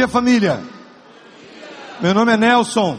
[0.00, 0.64] Dia, família.
[2.00, 2.98] Meu nome é Nelson.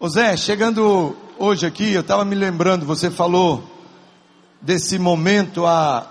[0.00, 3.62] Ô Zé, chegando hoje aqui, eu estava me lembrando, você falou
[4.62, 6.06] desse momento há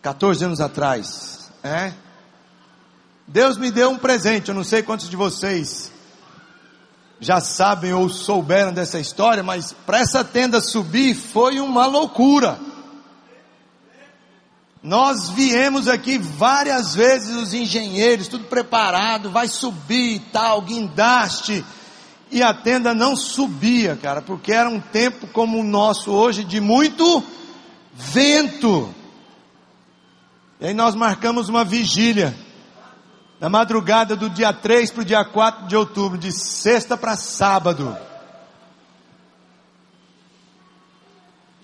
[0.00, 1.92] 14 anos atrás, é?
[3.26, 5.90] Deus me deu um presente, eu não sei quantos de vocês
[7.18, 12.56] já sabem ou souberam dessa história, mas para essa tenda subir foi uma loucura.
[14.82, 21.64] Nós viemos aqui várias vezes, os engenheiros, tudo preparado, vai subir e tal, guindaste,
[22.30, 26.60] e a tenda não subia, cara, porque era um tempo como o nosso hoje, de
[26.60, 27.22] muito
[27.92, 28.94] vento.
[30.60, 32.34] E aí nós marcamos uma vigília,
[33.38, 37.96] na madrugada do dia 3 para o dia 4 de outubro, de sexta para sábado.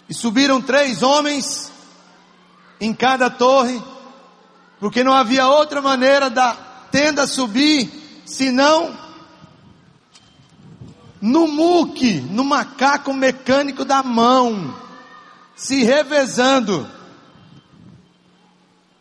[0.09, 1.71] E subiram três homens,
[2.81, 3.83] em cada torre,
[4.79, 6.55] porque não havia outra maneira da
[6.91, 8.97] tenda subir senão
[11.21, 14.75] no muque, no macaco mecânico da mão,
[15.55, 16.89] se revezando.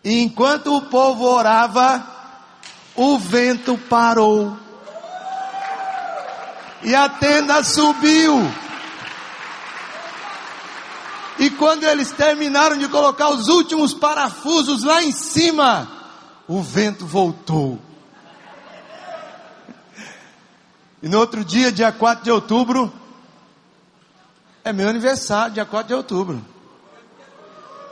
[0.03, 2.05] E enquanto o povo orava,
[2.95, 4.57] o vento parou.
[6.83, 8.39] E a tenda subiu.
[11.37, 15.87] E quando eles terminaram de colocar os últimos parafusos lá em cima,
[16.47, 17.79] o vento voltou.
[21.03, 22.91] E no outro dia, dia 4 de outubro,
[24.63, 26.43] é meu aniversário, dia 4 de outubro.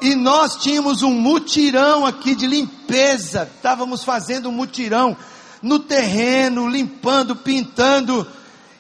[0.01, 3.49] E nós tínhamos um mutirão aqui de limpeza.
[3.55, 5.15] Estávamos fazendo um mutirão
[5.61, 8.25] no terreno, limpando, pintando.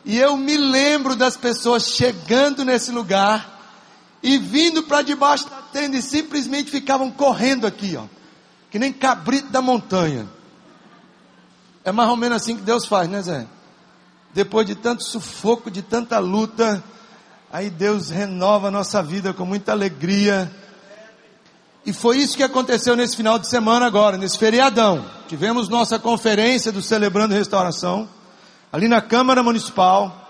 [0.03, 3.52] E eu me lembro das pessoas chegando nesse lugar
[4.23, 8.05] e vindo para debaixo da tenda e simplesmente ficavam correndo aqui, ó,
[8.71, 10.25] que nem cabrito da montanha.
[11.83, 13.45] É mais ou menos assim que Deus faz, né, Zé?
[14.33, 16.81] Depois de tanto sufoco, de tanta luta,
[17.51, 20.49] aí Deus renova a nossa vida com muita alegria.
[21.85, 25.05] E foi isso que aconteceu nesse final de semana agora, nesse feriadão.
[25.27, 28.07] Tivemos nossa conferência do Celebrando Restauração,
[28.71, 30.22] ali na Câmara Municipal.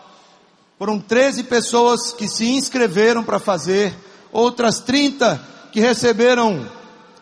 [0.83, 3.95] Foram 13 pessoas que se inscreveram para fazer,
[4.33, 6.69] outras 30 que receberam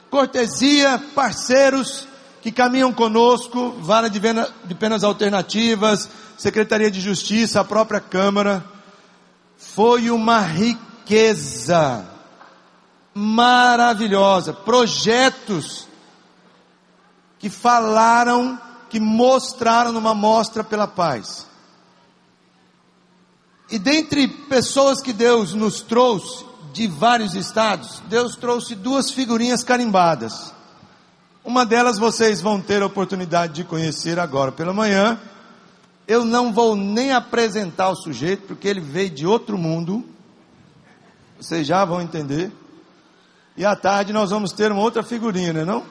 [0.09, 2.07] cortesia, parceiros
[2.41, 8.65] que caminham conosco, vara de, de penas alternativas, Secretaria de Justiça, a própria Câmara.
[9.55, 12.03] Foi uma riqueza
[13.13, 15.87] maravilhosa, projetos
[17.37, 21.50] que falaram, que mostraram numa mostra pela paz.
[23.71, 30.53] E dentre pessoas que Deus nos trouxe de vários estados, Deus trouxe duas figurinhas carimbadas.
[31.43, 35.17] Uma delas vocês vão ter a oportunidade de conhecer agora pela manhã.
[36.05, 40.03] Eu não vou nem apresentar o sujeito, porque ele veio de outro mundo.
[41.39, 42.51] Vocês já vão entender.
[43.55, 45.65] E à tarde nós vamos ter uma outra figurinha, não é?
[45.65, 45.85] Não?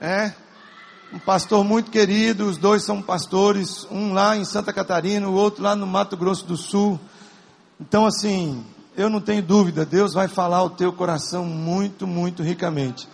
[0.00, 0.45] É
[1.12, 5.62] um pastor muito querido, os dois são pastores, um lá em Santa Catarina, o outro
[5.62, 6.98] lá no Mato Grosso do Sul.
[7.80, 8.64] Então, assim,
[8.96, 13.08] eu não tenho dúvida, Deus vai falar ao teu coração muito, muito ricamente.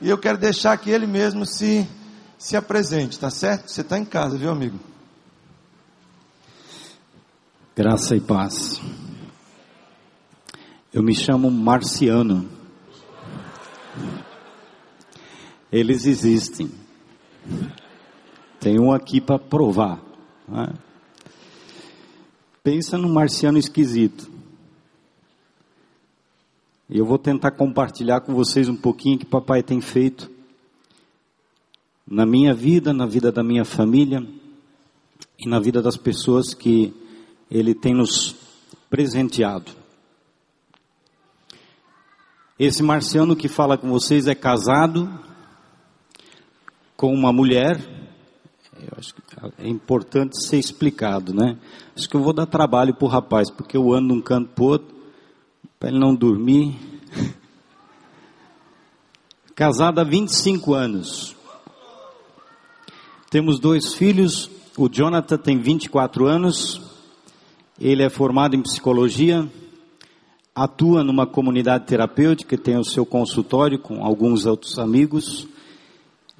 [0.00, 1.86] E eu quero deixar que Ele mesmo se,
[2.36, 3.70] se apresente, tá certo?
[3.70, 4.78] Você está em casa, viu, amigo?
[7.74, 8.80] Graça e paz.
[10.92, 12.48] Eu me chamo Marciano.
[15.70, 16.85] Eles existem.
[18.60, 20.00] Tem um aqui para provar.
[20.48, 20.72] Né?
[22.62, 24.30] Pensa num marciano esquisito.
[26.88, 30.30] E eu vou tentar compartilhar com vocês um pouquinho que papai tem feito
[32.06, 34.24] na minha vida, na vida da minha família
[35.38, 36.94] e na vida das pessoas que
[37.50, 38.36] ele tem nos
[38.88, 39.72] presenteado.
[42.58, 45.08] Esse marciano que fala com vocês é casado
[46.96, 47.78] com uma mulher
[48.82, 49.22] eu acho que
[49.58, 51.56] é importante ser explicado, né?
[51.96, 54.50] Acho que eu vou dar trabalho para o rapaz, porque eu ando de um canto
[54.54, 54.94] para outro,
[55.78, 56.76] para ele não dormir.
[59.54, 61.34] Casada há 25 anos.
[63.30, 66.80] Temos dois filhos, o Jonathan tem 24 anos,
[67.80, 69.50] ele é formado em psicologia,
[70.54, 75.48] atua numa comunidade terapêutica, tem o seu consultório com alguns outros amigos,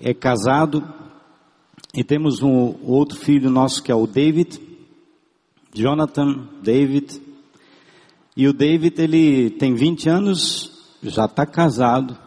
[0.01, 0.87] é casado,
[1.95, 4.61] e temos um outro filho nosso que é o David,
[5.73, 7.21] Jonathan, David.
[8.37, 12.19] E o David, ele tem 20 anos, já está casado,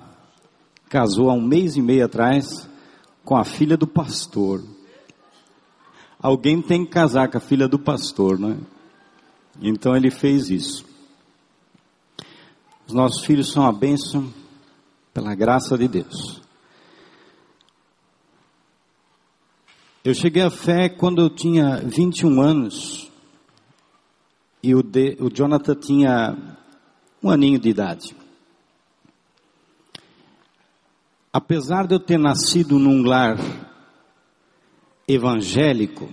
[0.87, 2.67] casou há um mês e meio atrás,
[3.23, 4.63] com a filha do pastor.
[6.19, 8.57] Alguém tem que casar com a filha do pastor, né?
[9.61, 10.85] Então ele fez isso.
[12.87, 14.33] Os nossos filhos são a bênção
[15.13, 16.41] pela graça de Deus.
[20.01, 23.11] Eu cheguei à fé quando eu tinha 21 anos
[24.63, 26.37] e o, de, o Jonathan tinha
[27.21, 28.15] um aninho de idade.
[31.33, 33.37] Apesar de eu ter nascido num lar
[35.05, 36.09] evangélico,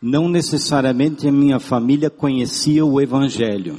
[0.00, 3.78] não necessariamente a minha família conhecia o Evangelho.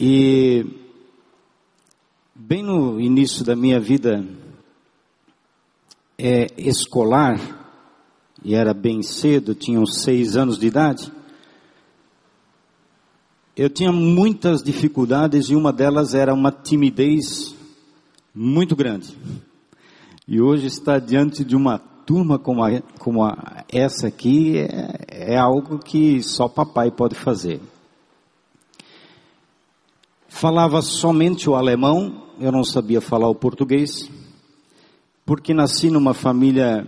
[0.00, 0.64] E,
[2.34, 4.24] bem no início da minha vida
[6.18, 7.38] é, escolar,
[8.44, 11.12] e era bem cedo, tinha uns seis anos de idade,
[13.56, 17.54] eu tinha muitas dificuldades e uma delas era uma timidez
[18.34, 19.16] muito grande.
[20.28, 25.38] E hoje estar diante de uma turma como, a, como a, essa aqui é, é
[25.38, 27.60] algo que só papai pode fazer.
[30.28, 34.10] Falava somente o alemão, eu não sabia falar o português,
[35.26, 36.86] porque nasci numa família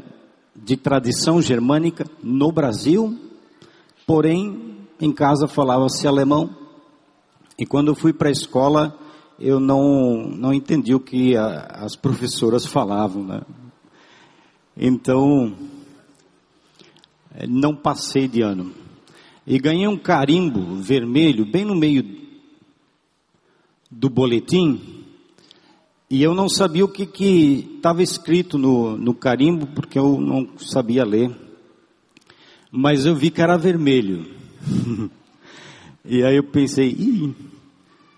[0.55, 3.19] de tradição germânica no Brasil,
[4.07, 6.57] porém em casa falava-se alemão.
[7.59, 8.97] E quando eu fui para a escola,
[9.39, 13.25] eu não, não entendi o que a, as professoras falavam.
[13.25, 13.41] Né?
[14.77, 15.57] Então,
[17.35, 18.73] eh, não passei de ano.
[19.45, 22.05] E ganhei um carimbo vermelho bem no meio
[23.91, 24.98] do boletim.
[26.11, 31.05] E eu não sabia o que estava escrito no, no carimbo, porque eu não sabia
[31.05, 31.31] ler.
[32.71, 34.27] Mas eu vi que era vermelho.
[36.05, 37.35] e aí eu pensei, ih,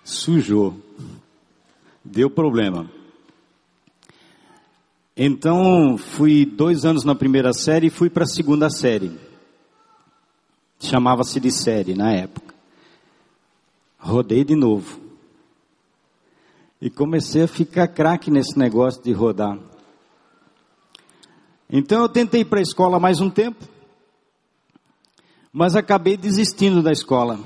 [0.04, 0.76] sujou.
[2.04, 2.88] Deu problema.
[5.16, 9.10] Então, fui dois anos na primeira série e fui para a segunda série.
[10.78, 12.54] Chamava-se de série na época.
[13.98, 15.09] Rodei de novo.
[16.80, 19.58] E comecei a ficar craque nesse negócio de rodar.
[21.68, 23.64] Então eu tentei ir para a escola mais um tempo,
[25.52, 27.38] mas acabei desistindo da escola.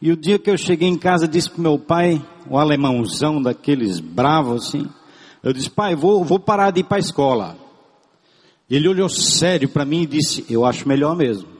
[0.00, 4.00] E o dia que eu cheguei em casa, disse para meu pai, o alemãozão daqueles
[4.00, 4.88] bravos assim,
[5.42, 7.56] eu disse, pai, vou, vou parar de ir para a escola.
[8.68, 11.53] Ele olhou sério para mim e disse, eu acho melhor mesmo.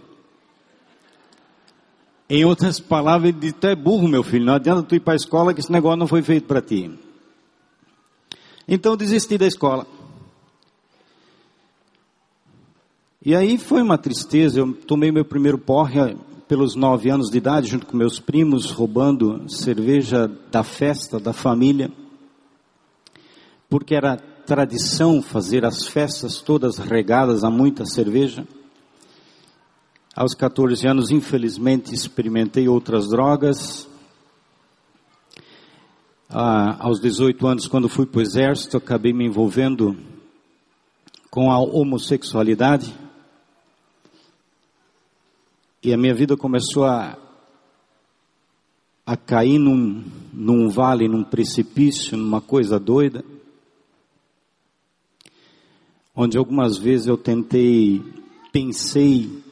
[2.29, 5.13] Em outras palavras, ele disse, tu é burro, meu filho, não adianta tu ir para
[5.13, 6.91] a escola que esse negócio não foi feito para ti.
[8.67, 9.87] Então desisti da escola.
[13.25, 16.17] E aí foi uma tristeza, eu tomei meu primeiro porre
[16.47, 21.91] pelos nove anos de idade, junto com meus primos, roubando cerveja da festa da família,
[23.69, 28.47] porque era tradição fazer as festas todas regadas a muita cerveja.
[30.17, 33.89] Aos 14 anos, infelizmente, experimentei outras drogas.
[36.31, 39.97] Ah, aos 18 anos, quando fui para o exército, acabei me envolvendo
[41.33, 42.95] com a homossexualidade.
[45.83, 47.19] E a minha vida começou a,
[49.05, 53.25] a cair num, num vale, num precipício, numa coisa doida.
[56.15, 58.01] Onde algumas vezes eu tentei,
[58.53, 59.43] pensei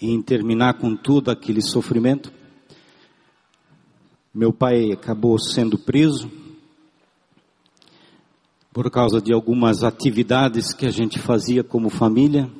[0.00, 2.32] em terminar com tudo aquele sofrimento.
[4.32, 6.30] Meu pai acabou sendo preso
[8.72, 12.50] por causa de algumas atividades que a gente fazia como família.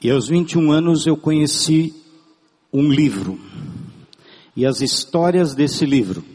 [0.00, 1.94] E aos 21 anos eu conheci
[2.72, 3.38] um livro
[4.56, 6.33] e as histórias desse livro.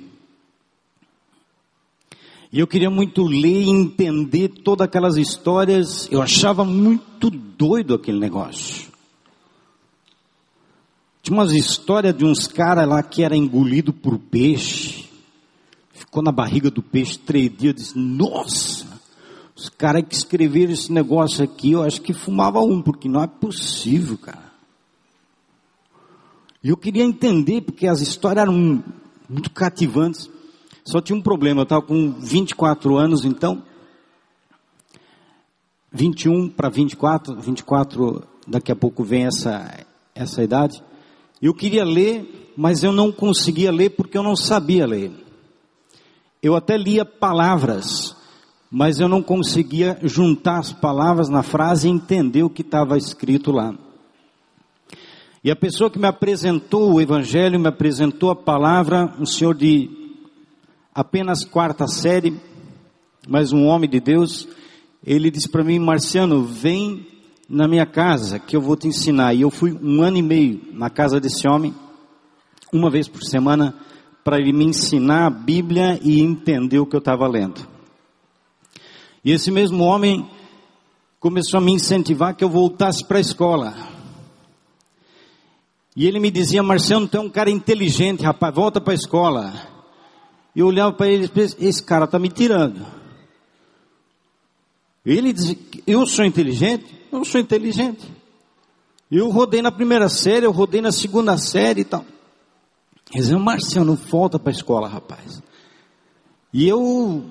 [2.51, 6.07] E eu queria muito ler e entender todas aquelas histórias.
[6.11, 8.89] Eu achava muito doido aquele negócio.
[11.21, 15.07] Tinha umas histórias de uns caras lá que era engolido por peixe.
[15.91, 17.63] Ficou na barriga do peixe três dias.
[17.63, 18.99] Eu disse, nossa!
[19.55, 23.27] Os caras que escreveram esse negócio aqui, eu acho que fumava um, porque não é
[23.27, 24.49] possível, cara.
[26.63, 28.83] E eu queria entender, porque as histórias eram
[29.29, 30.29] muito cativantes.
[30.89, 33.61] Só tinha um problema, eu estava com 24 anos, então.
[35.91, 40.81] 21 para 24, 24, daqui a pouco vem essa, essa idade.
[41.39, 45.11] Eu queria ler, mas eu não conseguia ler porque eu não sabia ler.
[46.41, 48.15] Eu até lia palavras,
[48.71, 53.51] mas eu não conseguia juntar as palavras na frase e entender o que estava escrito
[53.51, 53.75] lá.
[55.43, 59.98] E a pessoa que me apresentou o Evangelho, me apresentou a palavra, um senhor de
[60.99, 62.37] apenas quarta série,
[63.25, 64.45] mas um homem de Deus,
[65.01, 67.07] ele disse para mim, Marciano, vem
[67.47, 69.33] na minha casa que eu vou te ensinar.
[69.33, 71.73] E eu fui um ano e meio na casa desse homem,
[72.73, 73.73] uma vez por semana,
[74.25, 77.65] para ele me ensinar a Bíblia e entender o que eu estava lendo.
[79.23, 80.29] E esse mesmo homem
[81.17, 83.73] começou a me incentivar que eu voltasse para a escola.
[85.95, 89.78] E ele me dizia, Marciano, tu é um cara inteligente, rapaz, volta para a escola.
[90.59, 92.85] E eu olhava para ele e disse, esse cara está me tirando.
[95.05, 96.99] Ele dizia, eu sou inteligente?
[97.09, 98.05] Eu sou inteligente.
[99.09, 102.03] Eu rodei na primeira série, eu rodei na segunda série e tal.
[103.09, 105.41] Ele dizia, Marciano, volta para a escola, rapaz.
[106.51, 107.23] E eu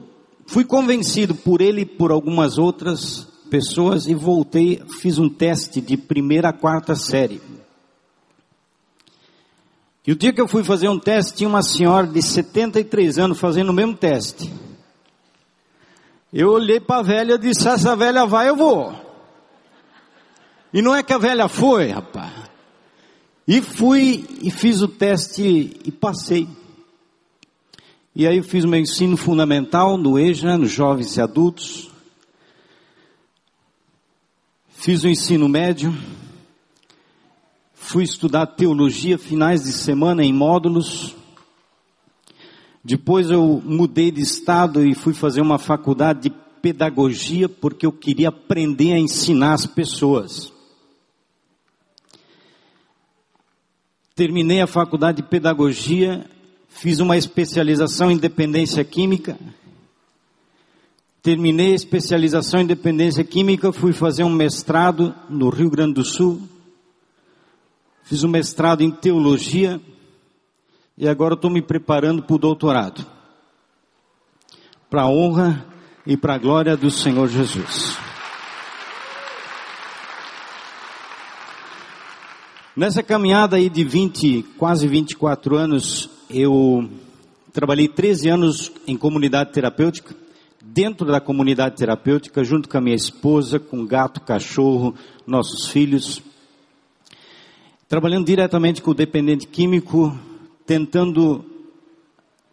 [0.47, 5.99] fui convencido por ele e por algumas outras pessoas e voltei, fiz um teste de
[5.99, 7.43] primeira a quarta série.
[10.09, 13.39] E o dia que eu fui fazer um teste, tinha uma senhora de 73 anos
[13.39, 14.51] fazendo o mesmo teste.
[16.33, 18.95] Eu olhei para a velha e disse: essa velha vai, eu vou.
[20.73, 22.33] E não é que a velha foi, rapaz.
[23.47, 26.49] E fui e fiz o teste e passei.
[28.17, 31.91] E aí eu fiz meu ensino fundamental no EJA, nos jovens e adultos.
[34.71, 35.95] Fiz o ensino médio
[37.89, 41.17] fui estudar teologia finais de semana em módulos.
[42.85, 48.29] Depois eu mudei de estado e fui fazer uma faculdade de pedagogia porque eu queria
[48.29, 50.53] aprender a ensinar as pessoas.
[54.15, 56.27] Terminei a faculdade de pedagogia,
[56.69, 59.39] fiz uma especialização em dependência química.
[61.23, 66.58] Terminei a especialização em dependência química, fui fazer um mestrado no Rio Grande do Sul
[68.09, 69.79] Fiz um mestrado em teologia
[70.97, 73.05] e agora estou me preparando para o doutorado.
[74.89, 75.67] Para a honra
[76.07, 77.99] e para a glória do Senhor Jesus.
[82.75, 86.89] Nessa caminhada aí de 20, quase 24 anos, eu
[87.53, 90.17] trabalhei 13 anos em comunidade terapêutica,
[90.63, 94.95] dentro da comunidade terapêutica, junto com a minha esposa, com gato, cachorro,
[95.27, 96.23] nossos filhos
[97.89, 100.15] trabalhando diretamente com o dependente químico,
[100.67, 101.43] tentando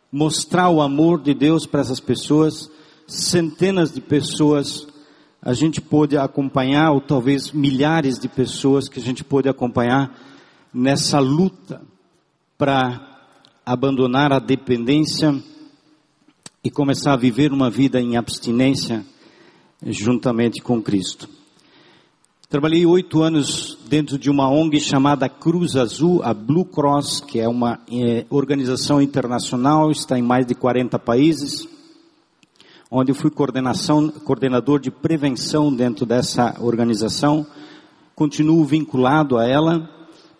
[0.09, 2.71] mostrar o amor de Deus para essas pessoas,
[3.05, 4.87] centenas de pessoas
[5.41, 10.17] a gente pôde acompanhar, ou talvez milhares de pessoas que a gente pôde acompanhar
[10.73, 11.83] nessa luta
[12.57, 13.19] para
[13.63, 15.39] abandonar a dependência
[16.63, 19.05] e começar a viver uma vida em abstinência
[19.85, 21.29] juntamente com Cristo.
[22.55, 27.49] Trabalhei oito anos dentro de uma ONG chamada Cruz Azul, a Blue Cross, que é
[27.49, 31.67] uma é, organização internacional, está em mais de 40 países,
[32.89, 37.45] onde eu fui coordenador de prevenção dentro dessa organização.
[38.15, 39.89] Continuo vinculado a ela,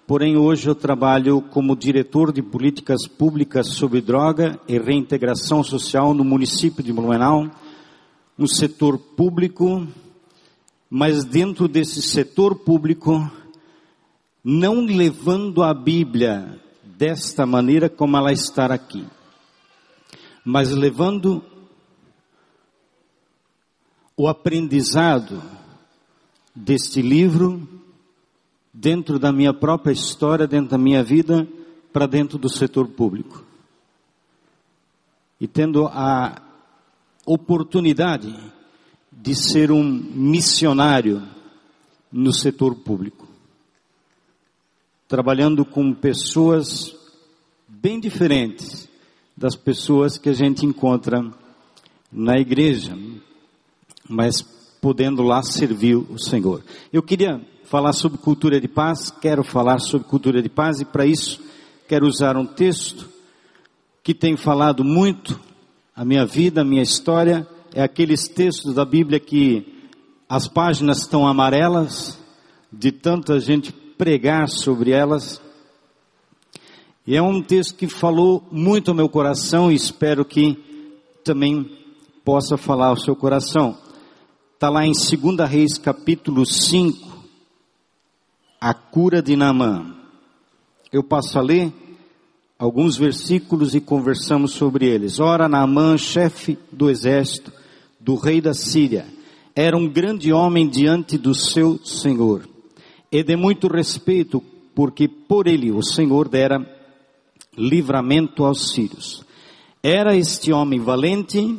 [0.08, 6.24] porém hoje eu trabalho como diretor de políticas públicas sobre droga e reintegração social no
[6.24, 7.52] município de Blumenau,
[8.40, 9.86] um setor público
[10.98, 13.30] mas dentro desse setor público,
[14.42, 19.06] não levando a Bíblia desta maneira como ela está aqui,
[20.46, 21.44] mas levando
[24.16, 25.44] o aprendizado
[26.56, 27.68] deste livro
[28.74, 31.46] dentro da minha própria história, dentro da minha vida,
[31.92, 33.44] para dentro do setor público.
[35.42, 36.42] E tendo a
[37.26, 38.34] oportunidade
[39.16, 41.24] de ser um missionário
[42.12, 43.28] no setor público,
[45.08, 46.96] trabalhando com pessoas
[47.68, 48.90] bem diferentes
[49.36, 51.24] das pessoas que a gente encontra
[52.12, 52.98] na igreja,
[54.08, 54.42] mas
[54.82, 56.64] podendo lá servir o Senhor.
[56.92, 61.06] Eu queria falar sobre cultura de paz, quero falar sobre cultura de paz e para
[61.06, 61.42] isso
[61.88, 63.10] quero usar um texto
[64.04, 65.40] que tem falado muito
[65.96, 69.92] a minha vida, a minha história é aqueles textos da Bíblia que
[70.30, 72.18] as páginas estão amarelas,
[72.72, 75.42] de tanta gente pregar sobre elas.
[77.06, 80.58] E é um texto que falou muito ao meu coração e espero que
[81.22, 81.70] também
[82.24, 83.78] possa falar ao seu coração.
[84.54, 87.26] Está lá em 2 Reis capítulo 5,
[88.60, 89.94] a cura de Naamã.
[90.94, 91.74] Eu passo a ler
[92.58, 95.20] alguns versículos e conversamos sobre eles.
[95.20, 97.52] Ora, Naamã, chefe do exército,
[98.06, 99.08] do rei da Síria.
[99.56, 102.48] Era um grande homem diante do seu Senhor.
[103.12, 104.44] E de muito respeito,
[104.76, 106.60] porque por ele o Senhor dera
[107.58, 109.26] livramento aos sírios.
[109.82, 111.58] Era este homem valente,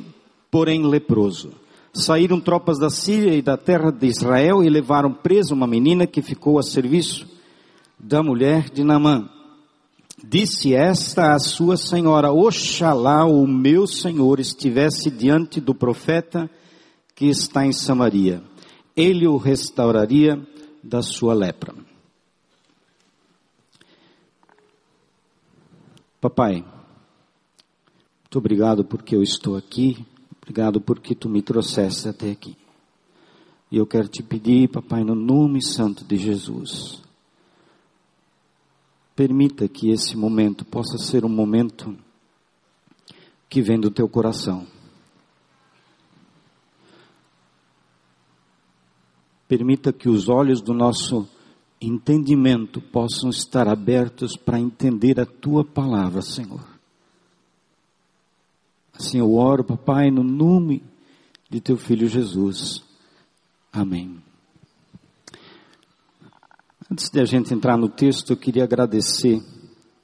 [0.48, 1.50] porém leproso.
[1.92, 6.22] Saíram tropas da Síria e da terra de Israel e levaram presa uma menina que
[6.22, 7.26] ficou a serviço
[7.98, 9.28] da mulher de Naamã.
[10.23, 16.50] Disse esta à sua senhora: Oxalá o meu senhor estivesse diante do profeta
[17.14, 18.42] que está em Samaria.
[18.96, 20.40] Ele o restauraria
[20.82, 21.75] da sua lepra.
[26.20, 26.64] Papai,
[28.25, 30.04] muito obrigado porque eu estou aqui.
[30.42, 32.56] Obrigado porque tu me trouxeste até aqui.
[33.70, 37.02] E eu quero te pedir, papai, no nome santo de Jesus,
[39.16, 41.96] permita que esse momento possa ser um momento
[43.49, 44.66] que vem do teu coração.
[49.49, 51.26] Permita que os olhos do nosso
[51.80, 56.64] entendimento possam estar abertos para entender a tua palavra, Senhor.
[58.92, 60.82] Assim eu oro, papai, no nome
[61.49, 62.82] de teu filho Jesus.
[63.73, 64.25] Amém.
[66.88, 69.43] Antes de a gente entrar no texto, eu queria agradecer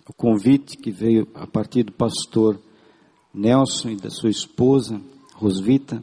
[0.08, 2.60] o convite que veio a partir do pastor
[3.32, 5.00] Nelson e da sua esposa,
[5.34, 6.02] Rosvita,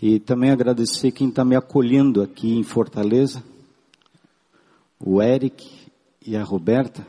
[0.00, 3.42] e também agradecer quem está me acolhendo aqui em Fortaleza,
[5.00, 5.68] o Eric
[6.24, 7.04] e a Roberta.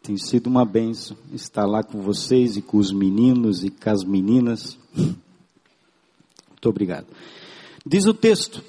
[0.00, 4.04] Tem sido uma benção estar lá com vocês e com os meninos e com as
[4.04, 4.78] meninas.
[4.94, 7.08] Muito obrigado.
[7.84, 8.62] Diz o texto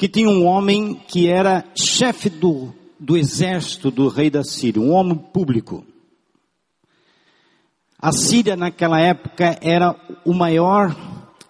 [0.00, 4.92] que tinha um homem que era chefe do, do exército do rei da Síria, um
[4.92, 5.84] homem público.
[7.98, 10.96] A Síria naquela época era o maior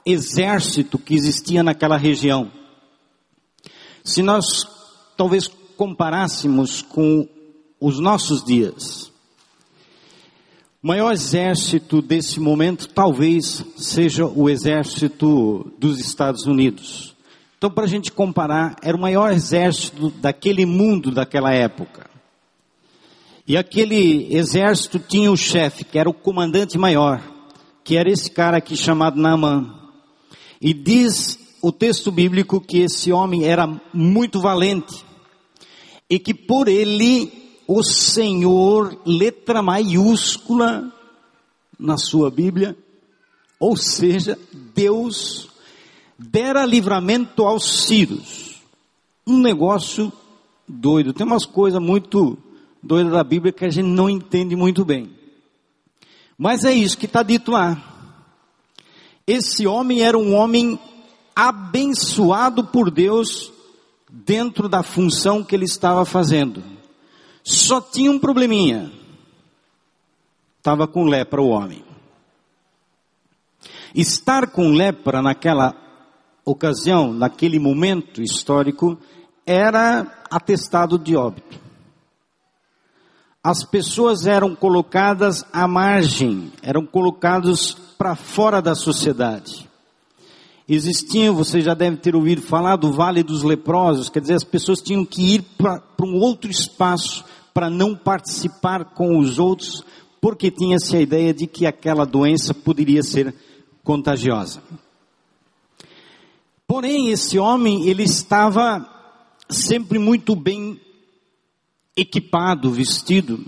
[0.05, 2.51] exército que existia naquela região.
[4.03, 4.67] Se nós
[5.17, 7.29] talvez comparássemos com
[7.81, 9.13] os nossos dias,
[10.83, 17.10] o maior exército desse momento talvez seja o exército dos Estados Unidos.
[17.61, 22.09] Então, para a gente comparar, era o maior exército daquele mundo daquela época.
[23.47, 27.23] E aquele exército tinha o chefe, que era o comandante maior,
[27.85, 29.79] que era esse cara aqui chamado Naaman.
[30.59, 35.05] E diz o texto bíblico que esse homem era muito valente
[36.09, 37.31] e que por ele
[37.67, 40.91] o Senhor, letra maiúscula
[41.79, 42.75] na sua Bíblia,
[43.61, 44.39] ou seja,
[44.75, 45.50] Deus
[46.21, 48.61] dera livramento aos sírios.
[49.27, 50.13] Um negócio
[50.69, 51.15] doido.
[51.15, 52.37] Tem umas coisas muito
[52.83, 55.11] doidas da Bíblia que a gente não entende muito bem.
[56.37, 57.83] Mas é isso que está dito lá.
[59.27, 60.79] Esse homem era um homem
[61.35, 63.51] abençoado por Deus
[64.11, 66.63] dentro da função que ele estava fazendo.
[67.43, 68.93] Só tinha um probleminha.
[70.59, 71.83] Estava com lepra o homem.
[73.95, 75.90] Estar com lepra naquela
[76.51, 78.99] ocasião, naquele momento histórico,
[79.47, 81.59] era atestado de óbito.
[83.43, 89.69] As pessoas eram colocadas à margem, eram colocados para fora da sociedade.
[90.69, 94.81] Existiam, você já deve ter ouvido falar do Vale dos Leprosos, quer dizer, as pessoas
[94.81, 99.83] tinham que ir para um outro espaço para não participar com os outros,
[100.21, 103.35] porque tinha-se a ideia de que aquela doença poderia ser
[103.83, 104.63] contagiosa.
[106.71, 108.89] Porém, esse homem, ele estava
[109.49, 110.81] sempre muito bem
[111.97, 113.45] equipado, vestido,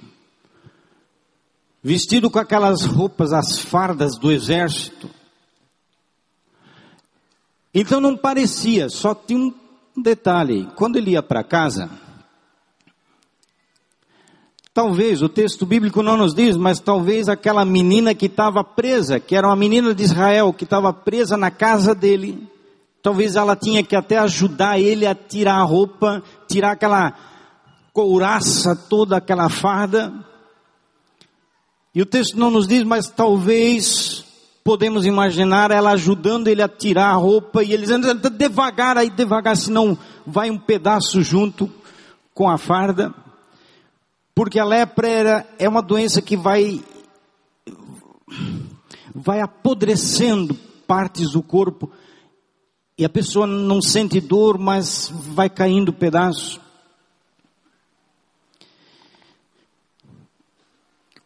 [1.81, 5.09] vestido com aquelas roupas, as fardas do exército,
[7.73, 9.55] então não parecia, só tinha
[9.97, 10.69] um detalhe.
[10.75, 11.89] Quando ele ia para casa,
[14.75, 19.37] talvez, o texto bíblico não nos diz, mas talvez aquela menina que estava presa, que
[19.37, 22.51] era uma menina de Israel, que estava presa na casa dele,
[23.03, 27.13] talvez ela tinha que até ajudar ele a tirar a roupa, tirar aquela
[27.93, 30.13] couraça toda, aquela farda.
[31.95, 34.25] E o texto não nos diz, mas talvez
[34.65, 39.57] podemos imaginar ela ajudando ele a tirar a roupa e ele dizendo, devagar aí, devagar,
[39.57, 41.69] senão vai um pedaço junto
[42.33, 43.13] com a farda.
[44.35, 46.83] Porque a lepra era, é uma doença que vai,
[49.15, 50.55] vai apodrecendo
[50.87, 51.91] partes do corpo
[52.97, 56.61] e a pessoa não sente dor, mas vai caindo pedaço.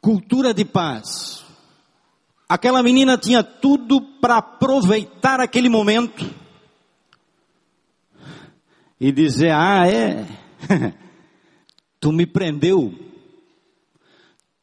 [0.00, 1.44] Cultura de paz.
[2.48, 6.32] Aquela menina tinha tudo para aproveitar aquele momento
[9.00, 10.24] e dizer: Ah, é,
[11.98, 12.94] tu me prendeu,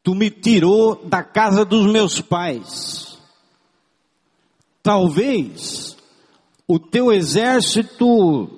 [0.02, 3.18] tu me tirou da casa dos meus pais.
[4.82, 5.93] talvez
[6.66, 8.48] o teu exército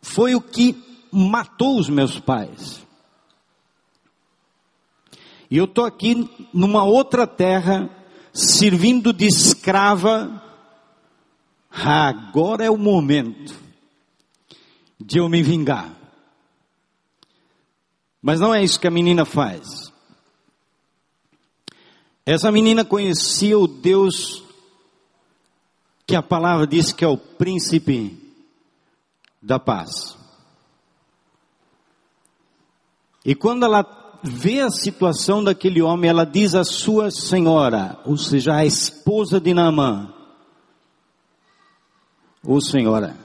[0.00, 0.76] foi o que
[1.12, 2.84] matou os meus pais.
[5.50, 7.90] E eu estou aqui numa outra terra,
[8.32, 10.42] servindo de escrava.
[11.70, 13.54] Agora é o momento
[14.98, 15.94] de eu me vingar.
[18.20, 19.92] Mas não é isso que a menina faz.
[22.24, 24.41] Essa menina conhecia o Deus
[26.06, 28.18] que a palavra diz que é o príncipe
[29.40, 30.16] da paz.
[33.24, 38.56] E quando ela vê a situação daquele homem, ela diz à sua senhora, ou seja,
[38.56, 40.12] a esposa de Naamã,
[42.44, 43.16] ô senhora,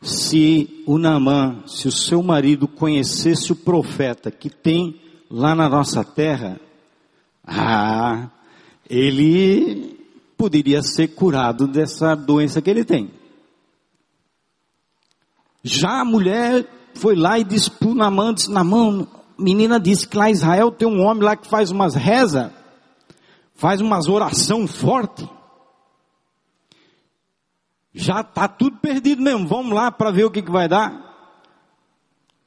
[0.00, 6.04] se o Naamã, se o seu marido conhecesse o profeta que tem lá na nossa
[6.04, 6.60] terra,
[7.46, 8.28] ah,
[8.88, 10.01] ele
[10.42, 13.12] poderia ser curado dessa doença que ele tem.
[15.62, 19.06] Já a mulher foi lá e disse para Namã, disse, Namã,
[19.38, 22.52] menina disse que lá em Israel tem um homem lá que faz umas reza,
[23.54, 25.30] faz umas oração forte.
[27.94, 30.90] Já está tudo perdido mesmo, vamos lá para ver o que, que vai dar.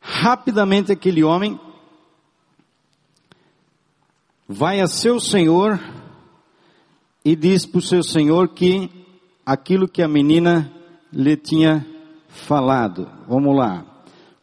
[0.01, 1.57] Rapidamente aquele homem
[4.49, 5.79] vai a seu senhor
[7.25, 8.87] e diz para o seu senhor que
[9.43, 10.71] aquilo que a menina
[11.11, 11.83] lhe tinha
[12.29, 13.09] falado.
[13.27, 13.83] Vamos lá.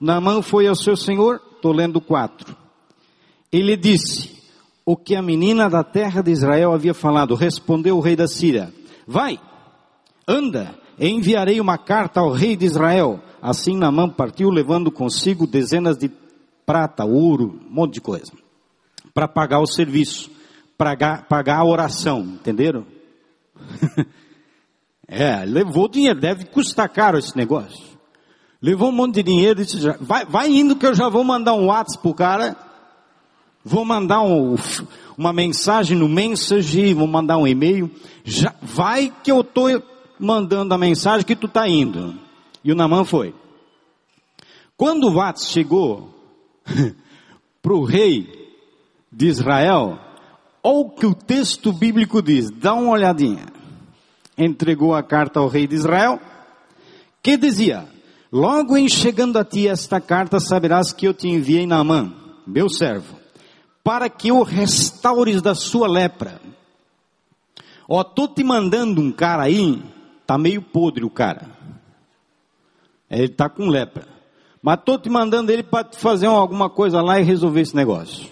[0.01, 2.57] Naamã foi ao seu senhor, estou lendo quatro.
[3.53, 4.37] Ele disse,
[4.85, 8.75] o que a menina da terra de Israel havia falado, respondeu o rei da Síria,
[9.07, 9.38] vai,
[10.27, 13.21] anda, enviarei uma carta ao rei de Israel.
[13.40, 16.11] Assim Naamã partiu levando consigo dezenas de
[16.66, 18.33] prata, ouro, um monte de coisa,
[19.14, 20.31] para pagar o serviço,
[20.83, 22.85] pagar, pagar a oração, entenderam?
[25.07, 27.92] é, levou dinheiro, deve custar caro esse negócio.
[28.61, 31.66] Levou um monte de dinheiro disse, vai, vai indo que eu já vou mandar um
[31.66, 32.57] WhatsApp pro cara,
[33.64, 34.57] vou mandar um,
[35.16, 37.90] uma mensagem no Message, vou mandar um e-mail,
[38.25, 39.66] já, vai que eu tô
[40.18, 42.18] mandando a mensagem que tu tá indo.
[42.64, 43.35] E o Namã foi.
[44.77, 46.14] Quando o WhatsApp chegou
[47.62, 48.42] pro rei
[49.12, 49.99] de Israel,
[50.62, 53.46] olha o que o texto bíblico diz, dá uma olhadinha.
[54.37, 56.20] Entregou a carta ao rei de Israel,
[57.22, 57.87] que dizia,
[58.33, 62.14] Logo em chegando a ti esta carta, saberás que eu te enviei na mão,
[62.46, 63.18] meu servo,
[63.85, 66.40] para que o restaures da sua lepra.
[67.87, 69.83] Ó, tô te mandando um cara aí,
[70.27, 71.51] tá meio podre o cara.
[73.11, 74.09] Ele tá com lepra.
[74.62, 78.31] Mas tô te mandando ele para fazer alguma coisa lá e resolver esse negócio.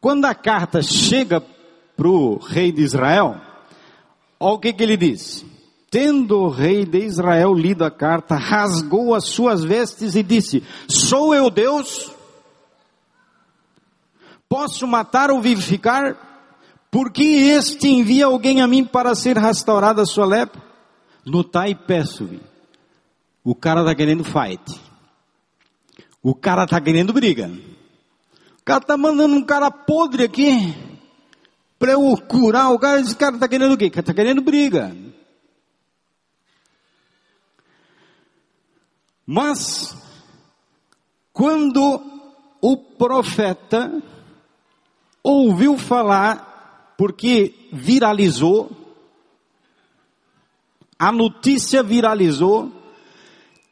[0.00, 1.44] Quando a carta chega
[1.96, 3.38] pro rei de Israel,
[4.38, 5.44] olha o que que ele diz.
[5.90, 11.34] Tendo o rei de Israel lido a carta, rasgou as suas vestes e disse: Sou
[11.34, 12.10] eu Deus?
[14.48, 16.16] Posso matar ou vivificar?
[16.90, 20.62] Porque este envia alguém a mim para ser restaurada a sua lepra?
[21.24, 22.40] Notai e peço-lhe.
[23.44, 24.80] O cara está querendo fight.
[26.22, 27.50] O cara está querendo briga.
[28.60, 30.74] O cara está mandando um cara podre aqui
[31.78, 33.00] para eu curar o cara.
[33.00, 33.86] Esse cara está querendo o quê?
[33.86, 34.94] Está querendo briga.
[39.26, 39.96] Mas,
[41.32, 42.02] quando
[42.60, 44.02] o profeta
[45.22, 48.70] ouviu falar, porque viralizou,
[50.98, 52.70] a notícia viralizou,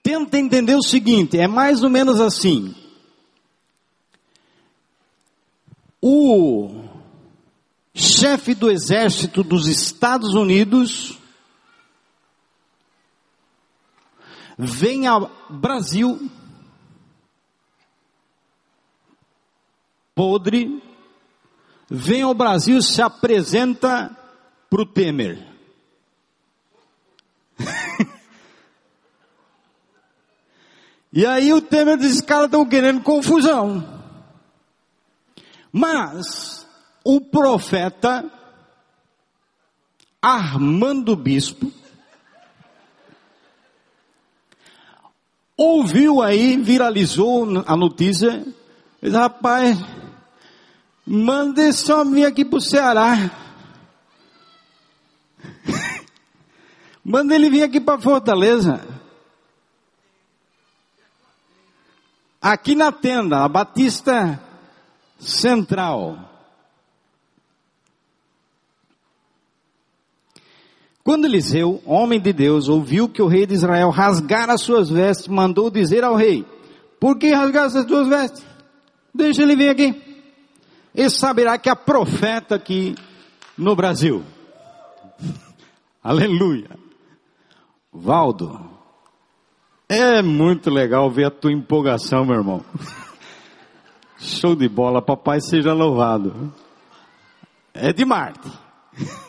[0.02, 2.74] tenta entender o seguinte: é mais ou menos assim.
[6.00, 6.84] O
[7.94, 11.18] chefe do exército dos Estados Unidos
[14.56, 16.30] vem ao Brasil
[20.14, 20.82] podre,
[21.88, 24.10] vem ao Brasil se apresenta
[24.68, 25.46] para o Temer.
[31.12, 33.97] e aí o Temer diz, os caras estão querendo confusão.
[35.72, 36.66] Mas
[37.04, 38.30] o profeta
[40.20, 41.72] Armando Bispo
[45.58, 48.46] ouviu aí, viralizou a notícia,
[49.02, 49.76] rapaz,
[51.04, 53.30] manda esse homem vir aqui para o Ceará.
[57.04, 58.80] manda ele vir aqui para Fortaleza.
[62.40, 64.40] Aqui na tenda, a Batista
[65.18, 66.28] Central.
[71.02, 75.26] Quando Eliseu, homem de Deus, ouviu que o rei de Israel rasgara as suas vestes,
[75.26, 76.44] mandou dizer ao rei:
[77.00, 78.46] Por que rasgaste as tuas vestes?
[79.14, 80.02] Deixa ele vir aqui.
[80.94, 82.94] Ele saberá que há profeta aqui
[83.56, 84.22] no Brasil.
[86.04, 86.70] Aleluia.
[87.90, 88.60] Valdo,
[89.88, 92.62] é muito legal ver a tua empolgação, meu irmão.
[94.18, 96.52] Show de bola, papai seja louvado.
[97.72, 98.50] É de Marte.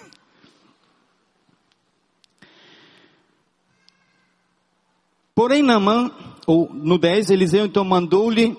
[5.35, 6.11] Porém, Namã,
[6.45, 8.57] ou no 10, Eliseu então mandou-lhe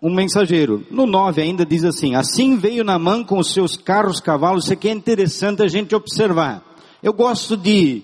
[0.00, 0.86] um mensageiro.
[0.90, 4.64] No 9 ainda diz assim: Assim veio Namã com os seus carros, cavalos.
[4.64, 6.62] Isso aqui é interessante a gente observar.
[7.02, 8.02] Eu gosto de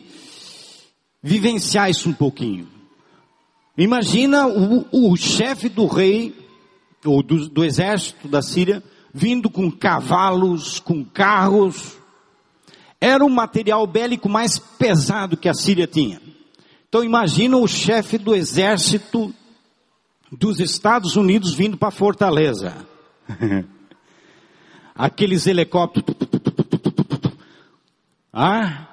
[1.22, 2.68] vivenciar isso um pouquinho.
[3.76, 6.34] Imagina o, o chefe do rei,
[7.04, 8.82] ou do, do exército da Síria,
[9.12, 11.96] vindo com cavalos, com carros.
[13.00, 16.20] Era o material bélico mais pesado que a Síria tinha.
[16.88, 19.32] Então imagina o chefe do exército
[20.32, 22.86] dos Estados Unidos vindo para Fortaleza.
[24.94, 26.16] Aqueles helicópteros.
[28.32, 28.86] Ah,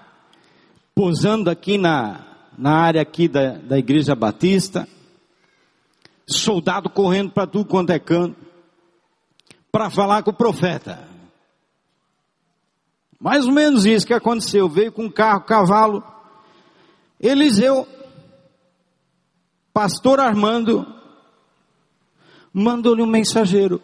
[0.93, 2.21] posando aqui na,
[2.57, 4.87] na área aqui da, da igreja batista.
[6.27, 8.35] Soldado correndo para tudo quanto é canto.
[9.71, 11.07] Para falar com o profeta.
[13.19, 14.69] Mais ou menos isso que aconteceu.
[14.69, 16.15] Veio com carro, cavalo
[17.19, 17.87] Eliseu,
[19.73, 20.85] pastor Armando,
[22.53, 23.81] mandou-lhe um mensageiro.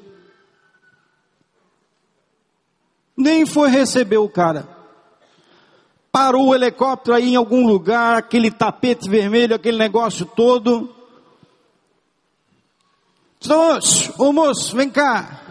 [3.15, 4.67] Nem foi receber o cara.
[6.12, 10.93] Parou o helicóptero aí em algum lugar, aquele tapete vermelho, aquele negócio todo.
[13.47, 15.41] Moço, ô moço, vem cá.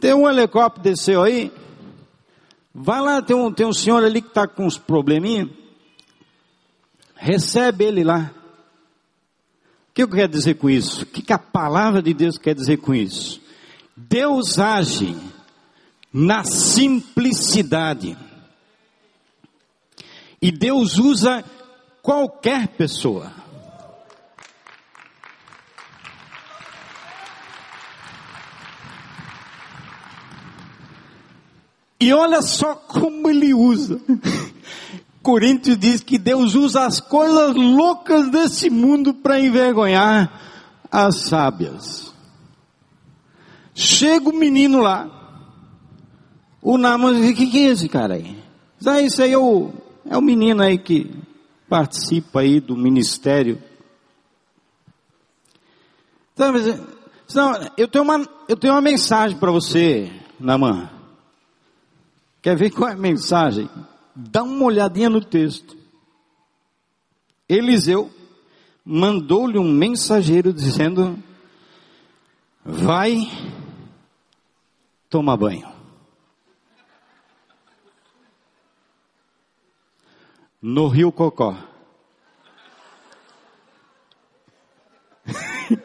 [0.00, 1.52] Tem um helicóptero desceu aí.
[2.74, 5.48] Vai lá, tem um, tem um senhor ali que está com uns probleminhas.
[7.14, 8.32] Recebe ele lá.
[9.90, 11.04] O que eu quero dizer com isso?
[11.04, 13.40] O que a palavra de Deus quer dizer com isso?
[13.96, 15.16] Deus age
[16.12, 18.16] na simplicidade.
[20.42, 21.44] E Deus usa
[22.02, 23.43] qualquer pessoa.
[32.04, 33.98] E olha só como ele usa.
[35.22, 40.30] Coríntios diz que Deus usa as coisas loucas desse mundo para envergonhar
[40.92, 42.12] as sábias.
[43.74, 45.08] Chega o menino lá,
[46.60, 48.38] o Naaman diz, o que, é esse cara aí?
[48.78, 49.72] Diz, ah, isso aí é o,
[50.04, 51.10] é o menino aí que
[51.70, 53.62] participa aí do ministério.
[56.34, 56.52] Então,
[57.78, 60.90] eu tenho uma, eu tenho uma mensagem para você, Naaman.
[62.44, 63.70] Quer ver qual é a mensagem?
[64.14, 65.76] dá uma olhadinha no texto.
[67.48, 68.10] Eliseu
[68.84, 71.18] mandou-lhe um mensageiro dizendo:
[72.62, 73.22] Vai
[75.08, 75.72] tomar banho.
[80.62, 81.56] No Rio Cocó.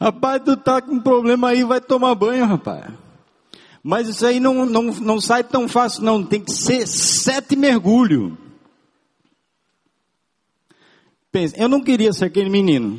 [0.00, 3.03] rapaz, tu tá com problema aí, vai tomar banho, rapaz.
[3.86, 6.24] Mas isso aí não, não, não sai tão fácil, não.
[6.24, 8.32] Tem que ser sete mergulhos.
[11.30, 12.98] Pensa, eu não queria ser aquele menino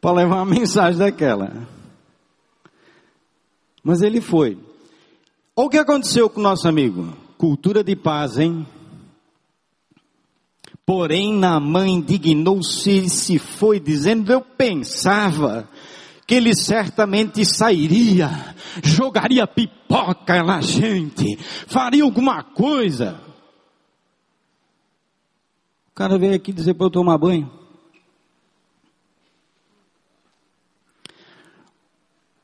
[0.00, 1.68] para levar uma mensagem daquela.
[3.84, 4.56] Mas ele foi.
[5.54, 7.14] Olha o que aconteceu com o nosso amigo.
[7.36, 8.66] Cultura de paz, hein?
[10.86, 15.68] Porém, Naamã indignou-se e se foi, dizendo: Eu pensava
[16.30, 23.20] que ele certamente sairia, jogaria pipoca na gente, faria alguma coisa.
[25.90, 27.50] O cara veio aqui dizer para eu tomar banho.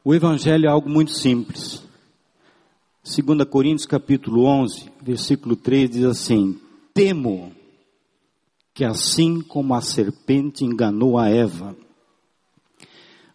[0.04, 1.80] O evangelho é algo muito simples.
[3.04, 6.60] 2 Coríntios capítulo 11, versículo 3 diz assim:
[6.92, 7.54] Temo
[8.74, 11.76] que assim como a serpente enganou a Eva,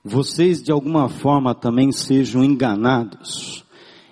[0.03, 3.63] vocês de alguma forma também sejam enganados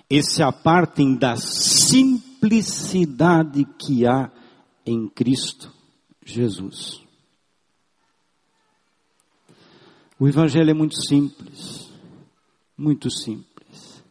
[0.08, 4.30] e se apartem da simplicidade que há
[4.86, 5.72] em Cristo
[6.24, 7.02] Jesus.
[10.18, 11.90] O Evangelho é muito simples,
[12.76, 14.04] muito simples.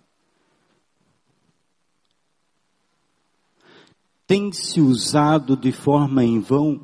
[4.25, 6.81] Tem se usado de forma em vão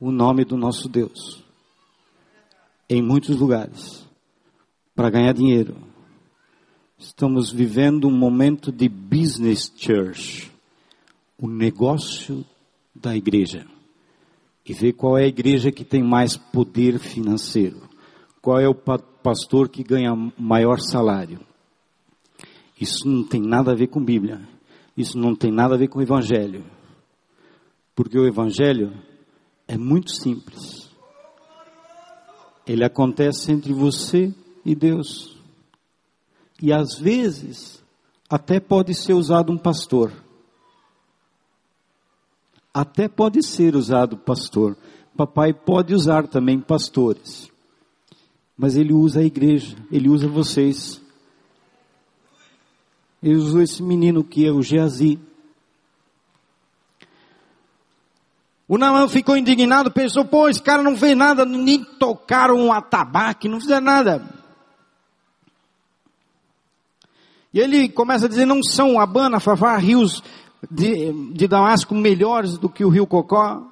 [0.00, 1.43] o nome do nosso Deus
[2.88, 4.06] em muitos lugares
[4.94, 5.76] para ganhar dinheiro,
[6.96, 10.50] Estamos vivendo um momento de business church,
[11.36, 12.44] o negócio
[12.94, 13.66] da igreja.
[14.64, 17.82] E ver qual é a igreja que tem mais poder financeiro.
[18.40, 21.40] Qual é o pastor que ganha maior salário.
[22.80, 24.40] Isso não tem nada a ver com Bíblia.
[24.96, 26.64] Isso não tem nada a ver com o Evangelho.
[27.94, 28.94] Porque o Evangelho
[29.68, 30.83] é muito simples.
[32.66, 34.32] Ele acontece entre você
[34.64, 35.36] e Deus.
[36.62, 37.82] E às vezes,
[38.28, 40.12] até pode ser usado um pastor.
[42.72, 44.76] Até pode ser usado pastor.
[45.16, 47.48] Papai pode usar também pastores.
[48.56, 51.00] Mas ele usa a igreja, ele usa vocês.
[53.22, 55.18] Ele usou esse menino que é o Geazi.
[58.66, 63.48] O Naamã ficou indignado, pensou, pô, esse cara não fez nada, nem tocaram um atabaque,
[63.48, 64.22] não fizeram nada.
[67.52, 70.22] E ele começa a dizer, não são Abana, Fafá, rios
[70.70, 73.62] de, de Damasco melhores do que o rio Cocó?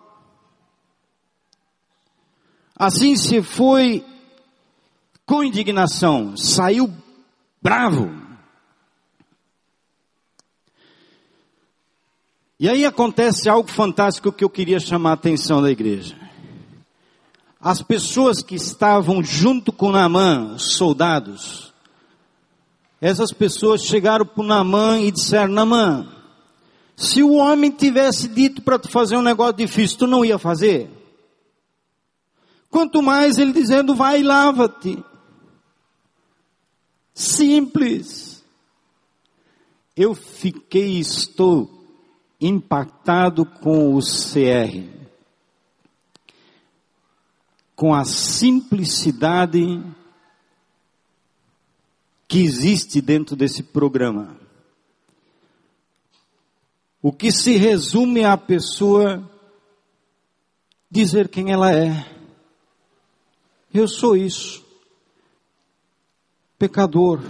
[2.77, 4.05] Assim se foi
[5.25, 6.93] com indignação, saiu
[7.63, 8.22] bravo.
[12.63, 16.17] E aí acontece algo fantástico que eu queria chamar a atenção da igreja.
[17.61, 21.75] As pessoas que estavam junto com Naamã, os soldados,
[23.01, 26.07] essas pessoas chegaram para Naamã e disseram, Naamã,
[26.97, 30.89] se o homem tivesse dito para tu fazer um negócio difícil, tu não ia fazer?
[32.71, 35.05] Quanto mais ele dizendo, vai e lava-te.
[37.13, 38.45] Simples.
[39.97, 41.72] Eu fiquei, estou
[42.43, 44.85] impactado com o CR,
[47.77, 49.81] com a simplicidade
[52.27, 54.37] que existe dentro desse programa.
[57.01, 59.29] O que se resume a pessoa
[60.91, 62.07] dizer quem ela é.
[63.73, 64.65] Eu sou isso.
[66.59, 67.21] Pecador.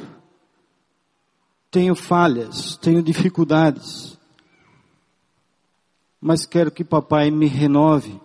[1.70, 4.12] Tenho falhas, tenho dificuldades
[6.23, 8.21] mas quero que papai me renove,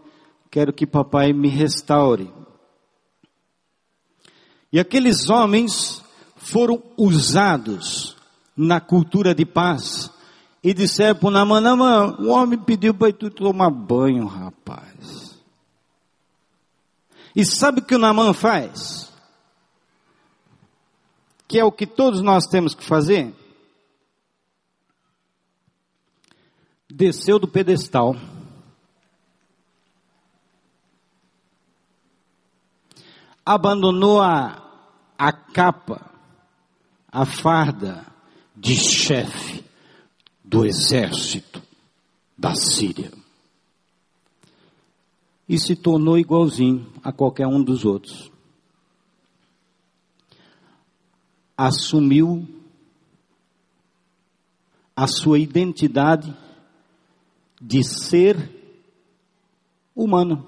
[0.51, 2.31] quero que papai me restaure.
[4.71, 6.03] E aqueles homens
[6.35, 8.15] foram usados
[8.55, 10.11] na cultura de paz
[10.63, 15.35] e disseram para Naman, Naman, o homem pediu para tu tomar banho, rapaz.
[17.35, 19.11] E sabe o que o Naman faz?
[21.47, 23.33] Que é o que todos nós temos que fazer?
[26.89, 28.15] Desceu do pedestal.
[33.45, 34.61] Abandonou a,
[35.17, 36.11] a capa,
[37.09, 38.05] a farda
[38.55, 39.63] de chefe
[40.43, 41.61] do exército
[42.37, 43.11] da Síria.
[45.47, 48.29] E se tornou igualzinho a qualquer um dos outros.
[51.55, 52.47] Assumiu
[54.93, 56.35] a sua identidade
[57.61, 58.37] de ser
[59.95, 60.45] humano.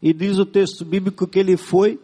[0.00, 2.00] E diz o texto bíblico que ele foi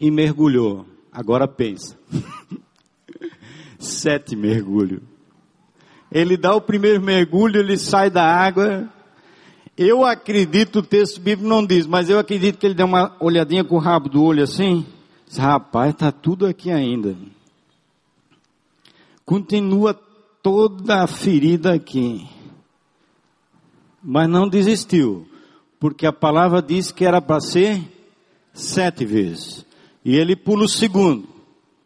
[0.00, 0.86] e mergulhou.
[1.12, 1.98] Agora pensa.
[3.78, 5.02] Sete mergulhos.
[6.10, 8.88] Ele dá o primeiro mergulho, ele sai da água.
[9.76, 13.64] Eu acredito, o texto bíblico não diz, mas eu acredito que ele deu uma olhadinha
[13.64, 14.84] com o rabo do olho assim.
[15.36, 17.16] Rapaz, está tudo aqui ainda.
[19.24, 19.94] Continua
[20.42, 22.28] toda ferida aqui.
[24.02, 25.28] Mas não desistiu,
[25.78, 27.82] porque a palavra diz que era para ser
[28.52, 29.66] sete vezes.
[30.04, 31.28] E ele pula o segundo.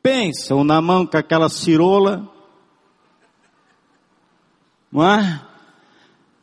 [0.03, 2.29] Pensa, na mão com aquela cirola,
[4.93, 5.41] não é?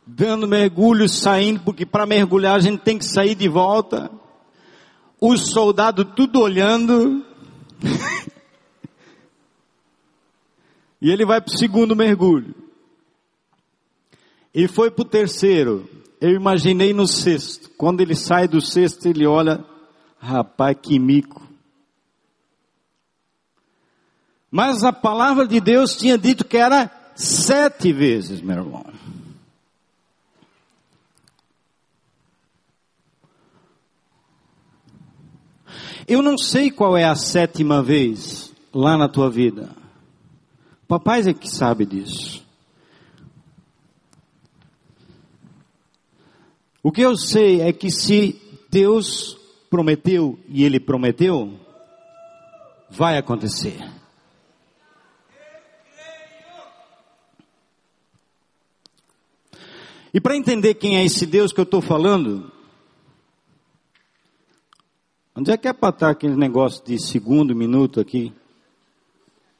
[0.06, 4.10] Dando mergulho, saindo, porque para mergulhar a gente tem que sair de volta.
[5.20, 7.24] Os soldados tudo olhando.
[11.02, 12.54] E ele vai para o segundo mergulho.
[14.54, 15.90] E foi para o terceiro.
[16.20, 17.68] Eu imaginei no sexto.
[17.76, 19.64] Quando ele sai do sexto, ele olha,
[20.16, 21.42] rapaz, que mico.
[24.48, 28.86] Mas a palavra de Deus tinha dito que era sete vezes, meu irmão.
[36.06, 39.81] Eu não sei qual é a sétima vez lá na tua vida.
[40.92, 42.46] Papai é que sabe disso.
[46.82, 48.38] O que eu sei é que se
[48.68, 49.38] Deus
[49.70, 51.58] prometeu e Ele prometeu,
[52.90, 53.80] vai acontecer.
[60.12, 62.52] E para entender quem é esse Deus que eu estou falando,
[65.34, 68.30] onde é que é para estar aquele negócio de segundo minuto aqui?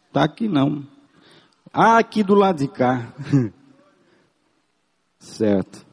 [0.08, 0.91] Está aqui não.
[1.72, 3.14] Ah, aqui do lado de cá.
[5.18, 5.86] certo.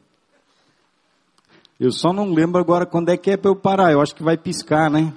[1.79, 3.91] Eu só não lembro agora quando é que é para eu parar.
[3.91, 5.13] Eu acho que vai piscar, né?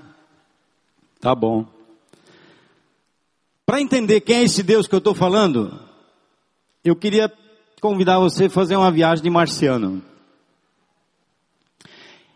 [1.21, 1.67] Tá bom.
[3.67, 5.81] Para entender quem é esse Deus que eu estou falando,
[6.85, 7.33] eu queria
[7.81, 10.01] convidar você a fazer uma viagem de marciano.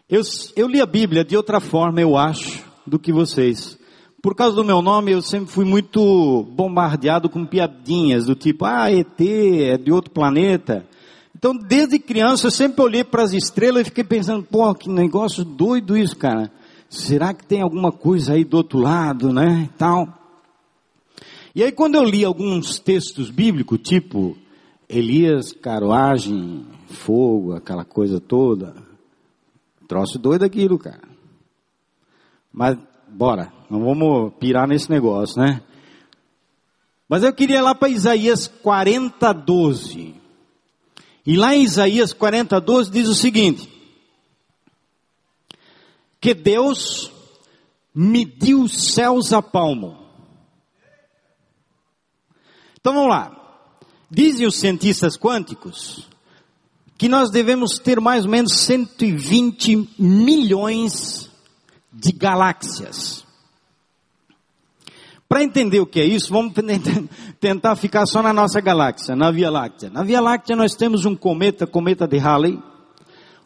[0.09, 0.22] Eu,
[0.57, 3.79] eu li a Bíblia de outra forma, eu acho, do que vocês.
[4.27, 8.91] Por causa do meu nome, eu sempre fui muito bombardeado com piadinhas do tipo, ah,
[8.91, 10.85] ET é de outro planeta.
[11.33, 15.45] Então, desde criança, eu sempre olhei para as estrelas e fiquei pensando, pô, que negócio
[15.45, 16.51] doido isso, cara.
[16.91, 19.70] Será que tem alguma coisa aí do outro lado, né?
[19.79, 20.09] Tal.
[21.55, 24.37] E aí, quando eu li alguns textos bíblicos, tipo
[24.89, 28.74] Elias, carruagem, fogo, aquela coisa toda.
[29.87, 31.07] Troço doido aquilo, cara.
[32.53, 32.77] Mas,
[33.09, 35.62] bora, não vamos pirar nesse negócio, né?
[37.09, 40.14] Mas eu queria ir lá para Isaías 40, 12.
[41.25, 43.69] E lá em Isaías 40, 12 diz o seguinte:
[46.21, 47.12] Que Deus
[47.95, 49.97] mediu os céus a palmo.
[52.81, 53.33] Então vamos lá.
[54.11, 56.09] Dizem os cientistas quânticos
[56.97, 61.31] que nós devemos ter mais ou menos 120 milhões
[61.93, 63.26] de galáxias.
[65.29, 66.55] Para entender o que é isso, vamos
[67.41, 69.91] tentar ficar só na nossa galáxia, na Via Láctea.
[69.91, 72.62] Na Via Láctea nós temos um cometa, cometa de Halley.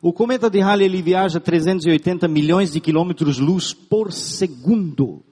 [0.03, 5.23] O cometa de Halley ele viaja 380 milhões de quilômetros luz por segundo.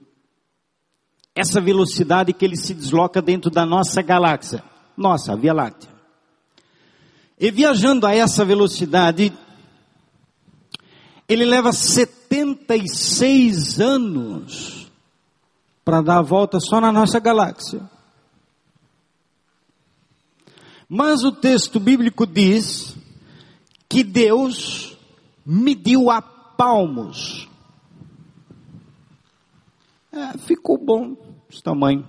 [1.34, 4.62] Essa velocidade que ele se desloca dentro da nossa galáxia
[4.98, 5.88] nossa, Via Láctea.
[7.38, 9.32] E viajando a essa velocidade,
[11.28, 14.77] ele leva 76 anos
[15.88, 17.90] para dar a volta só na nossa galáxia.
[20.86, 22.94] Mas o texto bíblico diz
[23.88, 24.98] que Deus
[25.46, 27.48] mediu a palmos.
[30.12, 31.16] É, ficou bom
[31.48, 32.06] esse tamanho.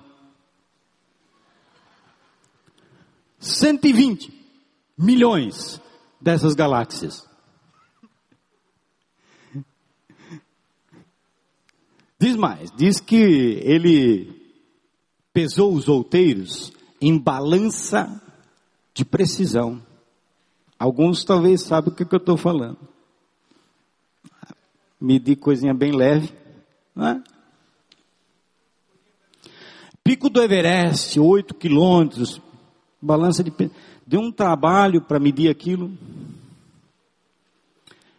[3.40, 4.30] 120
[4.98, 5.82] milhões
[6.20, 7.29] dessas galáxias.
[12.20, 14.40] Diz mais, diz que ele
[15.32, 18.22] pesou os outeiros em balança
[18.94, 19.82] de precisão.
[20.78, 22.78] Alguns talvez sabem o que, que eu estou falando.
[25.00, 26.34] Medir coisinha bem leve,
[26.94, 27.24] não é?
[30.04, 32.42] Pico do Everest, 8 quilômetros,
[33.02, 33.52] Balança de
[34.06, 35.92] deu um trabalho para medir aquilo.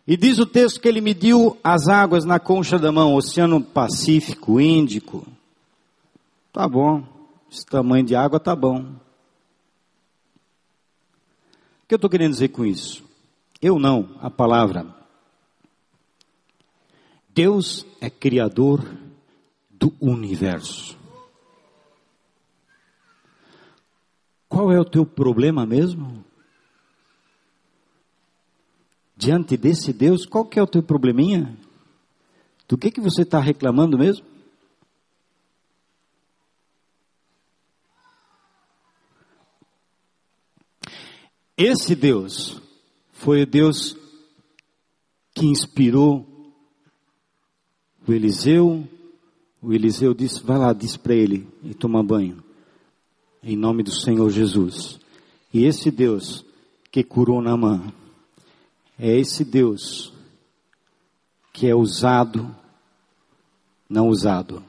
[0.06, 4.60] E diz o texto que ele mediu as águas na concha da mão, Oceano Pacífico,
[4.60, 5.26] Índico.
[6.52, 7.04] Tá bom,
[7.50, 8.80] esse tamanho de água tá bom.
[11.82, 13.04] O que eu estou querendo dizer com isso?
[13.60, 14.86] Eu não, a palavra.
[17.32, 18.84] Deus é criador
[19.70, 20.98] do universo.
[24.48, 26.24] Qual é o teu problema mesmo?
[29.20, 31.54] Diante desse Deus, qual que é o teu probleminha?
[32.66, 34.24] Do que que você está reclamando mesmo?
[41.54, 42.62] Esse Deus
[43.12, 43.94] foi o Deus
[45.34, 46.26] que inspirou
[48.08, 48.88] o Eliseu.
[49.60, 52.42] O Eliseu disse: vai lá, diz para ele e toma banho
[53.42, 54.98] em nome do Senhor Jesus.
[55.52, 56.42] E esse Deus
[56.90, 57.92] que curou Naamã
[59.00, 60.12] é esse Deus
[61.52, 62.54] que é usado,
[63.88, 64.62] não usado.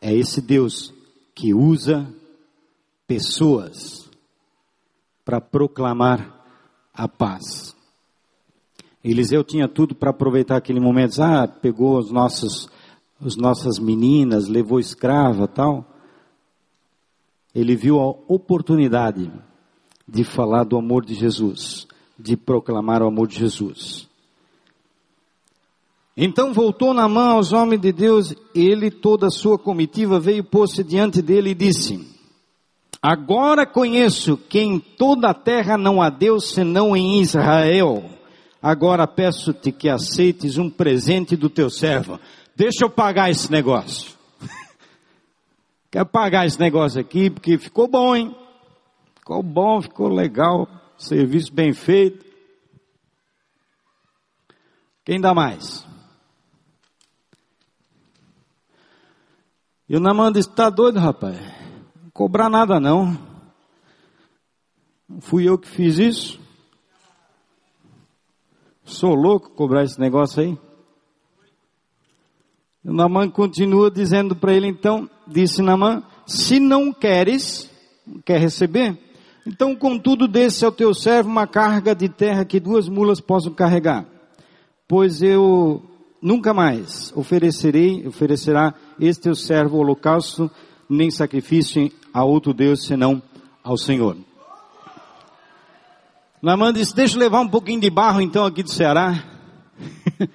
[0.00, 0.92] É esse Deus
[1.34, 2.06] que usa
[3.06, 4.10] pessoas
[5.24, 6.44] para proclamar
[6.92, 7.74] a paz.
[9.02, 11.22] Eliseu tinha tudo para aproveitar aquele momento.
[11.22, 12.68] Ah, pegou os nossos,
[13.20, 15.94] as nossas meninas, levou escrava, tal
[17.54, 19.30] ele viu a oportunidade
[20.06, 21.86] de falar do amor de Jesus,
[22.18, 24.08] de proclamar o amor de Jesus.
[26.16, 30.84] Então voltou na mão aos homens de Deus, ele toda a sua comitiva veio pôr-se
[30.84, 32.08] diante dele e disse:
[33.02, 38.04] Agora conheço que em toda a terra não há Deus senão em Israel.
[38.62, 42.18] Agora peço-te que aceites um presente do teu servo.
[42.56, 44.12] Deixa eu pagar esse negócio.
[45.90, 48.34] Quer pagar esse negócio aqui, porque ficou bom, hein?
[49.16, 52.24] Ficou bom, ficou legal, serviço bem feito.
[55.04, 55.86] Quem dá mais?
[59.88, 61.38] E o Namã disse, tá doido, rapaz?
[62.02, 63.12] Não cobrar nada não.
[65.08, 66.40] Não fui eu que fiz isso.
[68.82, 70.58] Sou louco cobrar esse negócio aí.
[72.84, 77.70] O Namã continua dizendo para ele, então, disse Namã, se não queres,
[78.06, 78.98] não quer receber,
[79.46, 84.06] então contudo desse ao teu servo uma carga de terra que duas mulas possam carregar.
[84.88, 85.82] Pois eu
[86.20, 90.50] nunca mais oferecerei, oferecerá este teu servo holocausto,
[90.88, 93.22] nem sacrifício a outro Deus senão
[93.62, 94.16] ao Senhor.
[96.40, 99.24] Namã disse, deixa eu levar um pouquinho de barro então aqui do Ceará.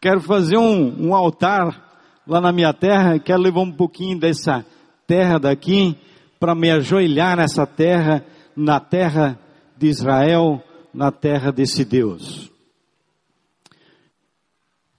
[0.00, 1.90] quero fazer um, um altar
[2.26, 4.64] lá na minha terra, quero levar um pouquinho dessa
[5.06, 5.96] terra daqui
[6.40, 8.24] para me ajoelhar nessa terra,
[8.56, 9.38] na terra
[9.76, 10.60] de Israel,
[10.92, 12.50] na terra desse Deus.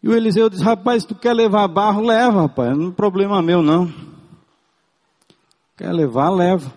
[0.01, 3.61] E o Eliseu diz, rapaz, tu quer levar barro, leva, rapaz, não é problema meu
[3.61, 3.91] não.
[5.75, 6.73] Quer levar, leva.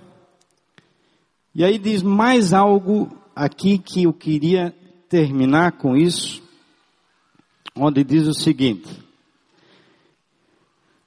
[1.55, 4.75] E aí diz mais algo aqui que eu queria
[5.09, 6.43] terminar com isso
[7.77, 9.04] onde diz o seguinte: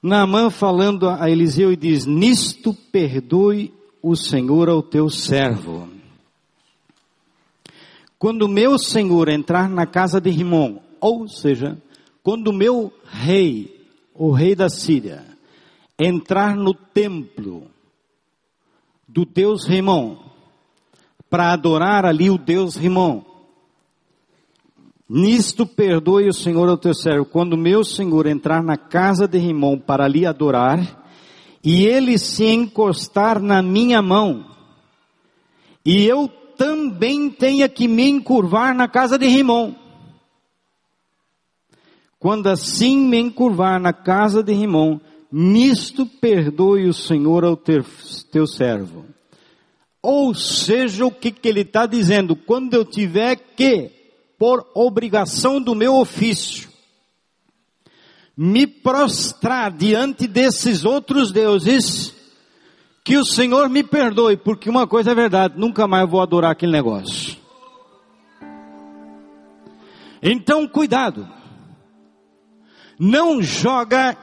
[0.01, 5.89] Naamã falando a Eliseu e diz: Nisto perdoe o Senhor ao teu servo.
[8.19, 11.77] Quando meu senhor entrar na casa de Rimon, ou seja,
[12.23, 15.23] quando meu rei, o rei da Síria,
[15.99, 17.67] entrar no templo
[19.07, 20.17] do Deus Rimon,
[21.29, 23.23] para adorar ali o Deus Rimon,
[25.09, 29.79] Nisto perdoe o Senhor ao teu servo, quando meu Senhor entrar na casa de Rimon
[29.79, 31.05] para lhe adorar,
[31.63, 34.45] e ele se encostar na minha mão,
[35.85, 36.27] e eu
[36.57, 39.73] também tenha que me encurvar na casa de Rimon.
[42.19, 44.99] Quando assim me encurvar na casa de Rimon,
[45.31, 47.85] nisto perdoe o Senhor ao teu,
[48.31, 49.05] teu servo.
[50.01, 52.35] Ou seja, o que, que ele está dizendo?
[52.35, 53.96] Quando eu tiver que
[54.37, 56.69] por obrigação do meu ofício,
[58.35, 62.13] me prostrar diante desses outros deuses,
[63.03, 66.71] que o Senhor me perdoe, porque uma coisa é verdade, nunca mais vou adorar aquele
[66.71, 67.37] negócio.
[70.21, 71.27] Então, cuidado.
[72.99, 74.17] Não joga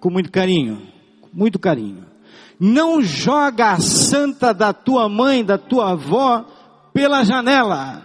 [0.00, 0.88] com muito carinho,
[1.32, 2.06] muito carinho.
[2.58, 6.44] Não joga a santa da tua mãe, da tua avó
[6.92, 8.02] pela janela.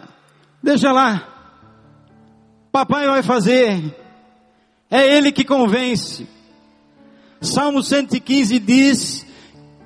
[0.62, 1.33] Deixa lá.
[2.74, 3.96] Papai vai fazer.
[4.90, 6.28] É Ele que convence.
[7.40, 9.28] Salmo 115 diz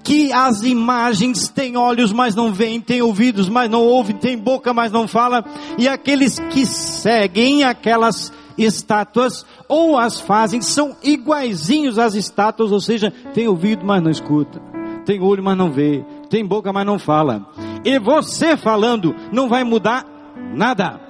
[0.06, 4.74] que as imagens têm olhos, mas não veem, têm ouvidos, mas não ouvem, têm boca,
[4.74, 5.44] mas não fala,
[5.78, 13.12] e aqueles que seguem aquelas estátuas ou as fazem são iguaizinhos às estátuas, ou seja,
[13.34, 14.62] tem ouvido, mas não escuta,
[15.06, 17.46] tem olho, mas não vê, tem boca, mas não fala.
[17.84, 20.06] E você falando não vai mudar
[20.54, 21.07] nada.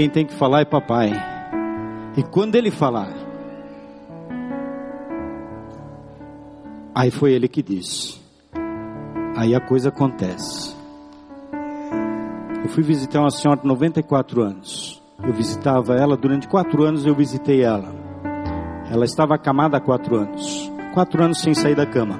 [0.00, 1.12] Quem tem que falar é papai.
[2.16, 3.12] E quando ele falar,
[6.94, 8.18] aí foi ele que disse.
[9.36, 10.74] Aí a coisa acontece.
[12.64, 15.02] Eu fui visitar uma senhora de 94 anos.
[15.22, 17.04] Eu visitava ela durante quatro anos.
[17.04, 17.94] Eu visitei ela.
[18.90, 20.72] Ela estava acamada há quatro anos.
[20.94, 22.18] Quatro anos sem sair da cama.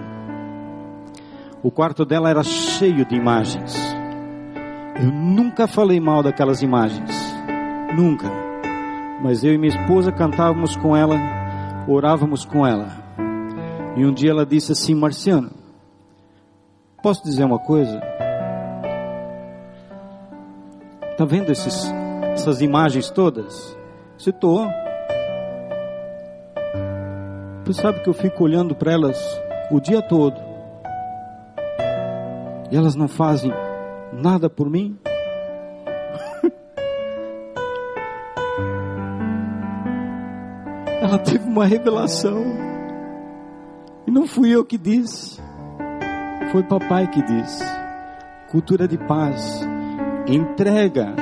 [1.62, 3.74] O quarto dela era cheio de imagens.
[5.02, 7.19] Eu nunca falei mal daquelas imagens.
[7.96, 8.30] Nunca.
[9.22, 11.16] Mas eu e minha esposa cantávamos com ela,
[11.86, 12.88] orávamos com ela.
[13.96, 15.50] E um dia ela disse assim: Marciano,
[17.02, 18.00] posso dizer uma coisa?
[21.16, 21.92] Tá vendo esses,
[22.32, 23.76] essas imagens todas?
[24.38, 24.66] Tô.
[27.64, 29.18] Você sabe que eu fico olhando para elas
[29.70, 30.40] o dia todo.
[32.70, 33.52] E elas não fazem
[34.12, 34.98] nada por mim?
[41.10, 42.44] Ela teve uma revelação.
[44.06, 45.40] E não fui eu que disse,
[46.52, 47.64] foi papai que disse.
[48.48, 49.66] Cultura de paz,
[50.28, 51.12] entrega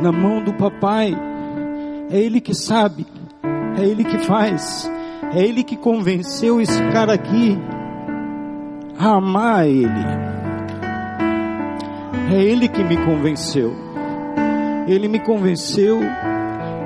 [0.00, 1.12] na mão do papai.
[2.08, 3.04] É ele que sabe,
[3.76, 4.88] é ele que faz,
[5.34, 7.58] é ele que convenceu esse cara aqui
[8.96, 10.06] a amar ele.
[12.32, 13.74] É ele que me convenceu.
[14.86, 15.98] Ele me convenceu,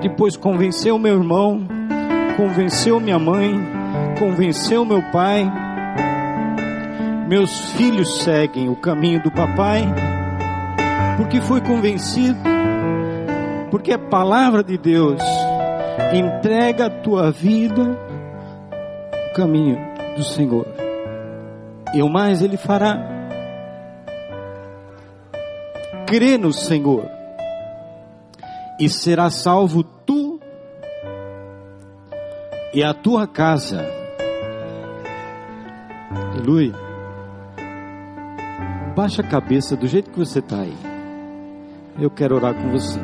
[0.00, 1.75] depois convenceu meu irmão,
[2.36, 3.58] convenceu minha mãe,
[4.18, 5.50] convenceu meu pai.
[7.28, 9.82] Meus filhos seguem o caminho do papai,
[11.16, 12.38] porque foi convencido,
[13.70, 15.20] porque a palavra de Deus
[16.14, 17.98] entrega a tua vida
[19.30, 19.78] o caminho
[20.16, 20.66] do Senhor.
[21.92, 22.96] E o mais Ele fará.
[26.06, 27.10] Crê no Senhor
[28.78, 30.25] e será salvo tu
[32.76, 33.82] e a tua casa.
[36.34, 36.74] Aleluia.
[38.94, 40.76] Baixa a cabeça do jeito que você está aí.
[41.98, 43.00] Eu quero orar com você.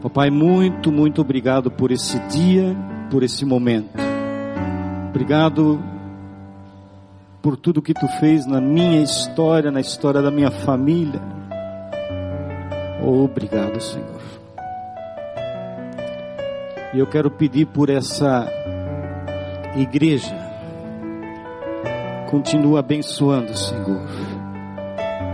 [0.00, 2.76] Papai, muito, muito obrigado por esse dia,
[3.10, 3.98] por esse momento.
[5.08, 5.82] Obrigado
[7.42, 11.20] por tudo que tu fez na minha história, na história da minha família.
[13.02, 14.17] Obrigado, Senhor.
[16.92, 18.50] E eu quero pedir por essa
[19.76, 20.34] igreja.
[22.30, 24.06] Continua abençoando, Senhor.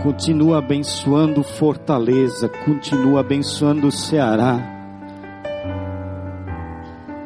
[0.03, 4.59] Continua abençoando Fortaleza, continua abençoando Ceará.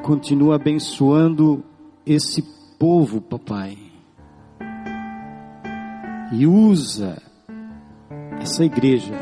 [0.01, 1.63] Continua abençoando
[2.05, 2.41] esse
[2.79, 3.77] povo, papai.
[6.31, 7.21] E usa
[8.39, 9.13] essa igreja,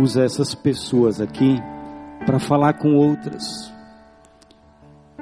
[0.00, 1.56] usa essas pessoas aqui
[2.24, 3.72] para falar com outras,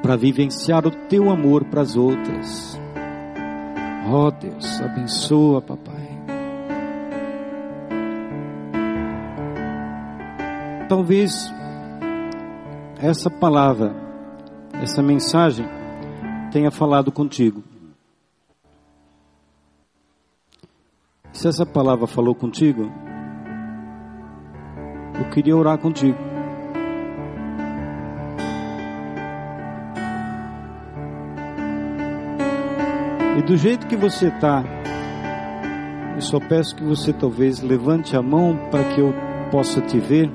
[0.05, 2.79] para vivenciar o teu amor para as outras.
[4.07, 5.95] Ó oh, Deus, abençoa, papai.
[10.91, 11.51] Talvez
[12.99, 13.97] essa palavra,
[14.75, 15.67] essa mensagem
[16.53, 17.65] tenha falado contigo.
[21.33, 22.93] Se essa palavra falou contigo,
[25.19, 26.34] eu queria orar contigo.
[33.47, 34.65] Do jeito que você está,
[36.15, 39.15] eu só peço que você talvez levante a mão para que eu
[39.51, 40.31] possa te ver.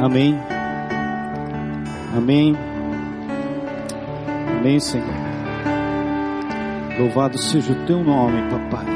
[0.00, 0.38] Amém.
[2.16, 2.54] Amém.
[4.58, 5.06] Amém, Senhor.
[6.98, 8.86] Louvado seja o teu nome, papai.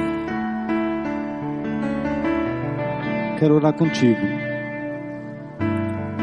[3.39, 4.21] Quero orar contigo.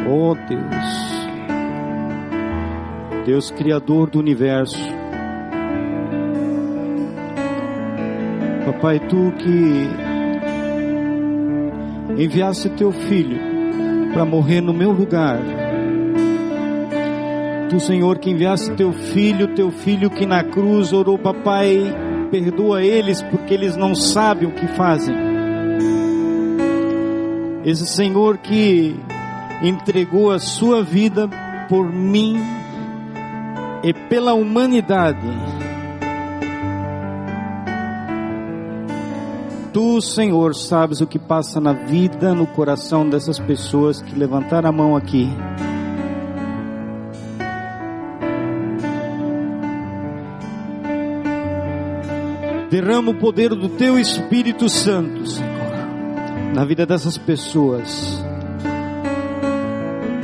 [0.07, 1.25] Oh Deus.
[3.25, 4.94] Deus Criador do universo.
[8.85, 9.89] Papai, tu que
[12.21, 13.39] enviaste teu filho
[14.13, 15.39] para morrer no meu lugar.
[17.67, 21.79] Tu, Senhor, que enviaste teu filho, teu filho que na cruz orou, papai,
[22.29, 25.15] perdoa eles porque eles não sabem o que fazem.
[27.65, 28.95] Esse Senhor que
[29.63, 31.27] entregou a sua vida
[31.67, 32.37] por mim
[33.83, 35.54] e pela humanidade.
[39.75, 44.71] Tu, Senhor, sabes o que passa na vida, no coração dessas pessoas que levantaram a
[44.71, 45.27] mão aqui.
[52.69, 58.23] Derrama o poder do Teu Espírito Santo, Senhor, na vida dessas pessoas.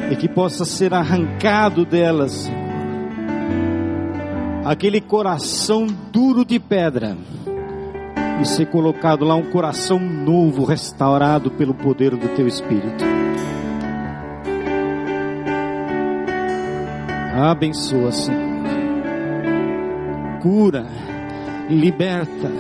[0.10, 2.58] E que possa ser arrancado delas, Senhor,
[4.64, 7.18] aquele coração duro de pedra
[8.42, 13.04] e ser colocado lá um coração novo, restaurado pelo poder do Teu Espírito.
[17.36, 18.42] Abençoa, Senhor.
[20.42, 20.88] Cura,
[21.70, 22.52] liberta.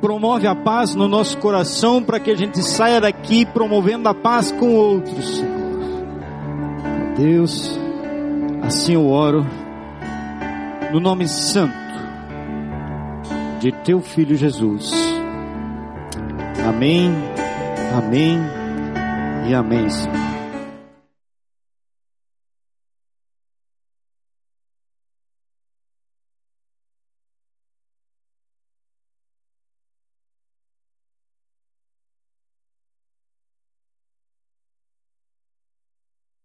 [0.00, 4.50] Promove a paz no nosso coração para que a gente saia daqui promovendo a paz
[4.50, 5.60] com outros, Senhor.
[7.16, 7.78] Deus,
[8.62, 9.46] assim eu oro,
[10.92, 11.89] no nome santo
[13.60, 14.90] de teu filho Jesus.
[16.66, 17.12] Amém,
[17.94, 18.38] amém
[19.48, 20.29] e amém, Senhor.